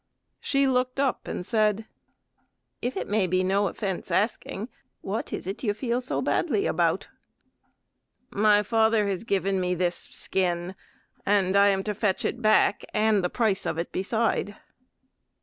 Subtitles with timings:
[0.39, 1.85] She looked up and said:
[2.81, 4.69] "If it may be no offence asking,
[5.01, 7.07] what is it you feel so badly about?"
[8.31, 10.73] "My father has given me this skin,
[11.23, 14.55] and I am to fetch it back and the price of it beside."